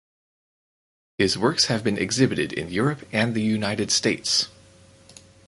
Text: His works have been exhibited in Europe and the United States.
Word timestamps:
His 1.19 1.37
works 1.37 1.65
have 1.65 1.83
been 1.83 1.99
exhibited 1.99 2.53
in 2.53 2.71
Europe 2.71 3.07
and 3.11 3.35
the 3.35 3.41
United 3.43 3.91
States. 3.91 4.47